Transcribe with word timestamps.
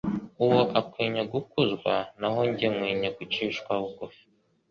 uwo 0.43 0.61
akwinye 0.79 1.23
gukuzwa" 1.31 1.93
naho 2.19 2.39
njye 2.49 2.67
nkwinye 2.73 3.09
gucishwa 3.17 3.71
bugufi." 3.81 4.23